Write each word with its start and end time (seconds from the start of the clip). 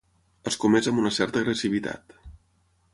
Escomesa 0.51 0.93
amb 0.93 1.03
una 1.03 1.13
certa 1.19 1.45
agressivitat. 1.45 2.21